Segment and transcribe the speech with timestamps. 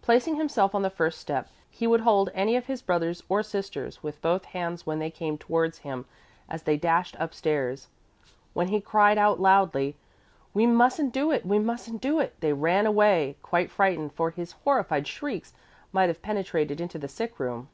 [0.00, 4.00] Placing himself on the first step, he would hold any of his brothers or sisters
[4.00, 6.04] with both hands when they came towards him
[6.48, 7.88] as they dashed upstairs.
[8.54, 9.96] When he cried out loudly,
[10.54, 14.30] "We mustn't do it, we mustn't do it," they ran away again, quite frightened, for
[14.30, 15.52] his horrified shrieks
[15.90, 17.68] might have penetrated into the sick room.